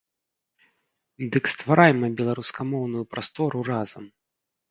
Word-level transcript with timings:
Дык 1.33 1.45
стварайма 1.53 2.09
беларускамоўную 2.21 3.03
прастору 3.13 3.57
разам! 3.71 4.03